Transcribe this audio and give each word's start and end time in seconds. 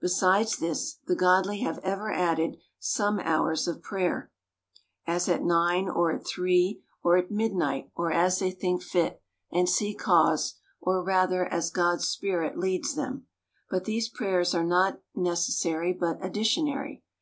Besides 0.00 0.56
this, 0.56 0.96
the 1.06 1.14
godly 1.14 1.58
have 1.60 1.76
ever 1.80 2.10
added 2.10 2.56
some 2.78 3.20
hours 3.20 3.68
of 3.68 3.82
prayer; 3.82 4.32
as 5.06 5.28
at 5.28 5.44
nine, 5.44 5.90
or 5.90 6.10
at 6.10 6.26
three, 6.26 6.80
or 7.02 7.18
at 7.18 7.30
mid 7.30 7.52
THE 7.52 7.58
COUNTRY 7.58 7.58
PARSON. 7.58 7.86
67 7.86 7.86
night, 7.86 7.90
or 7.94 8.10
as 8.26 8.38
they 8.38 8.50
think 8.50 8.82
fit, 8.82 9.22
and 9.52 9.68
see 9.68 9.94
cause,— 9.94 10.54
or, 10.80 11.04
rather, 11.04 11.44
as 11.44 11.68
God's 11.68 12.06
Spirit 12.08 12.56
leads 12.56 12.94
them. 12.94 13.26
But 13.68 13.84
these 13.84 14.08
prayers 14.08 14.54
are 14.54 14.64
not 14.64 15.02
necessary, 15.14 15.92
but 15.92 16.18
addilionary. 16.22 17.02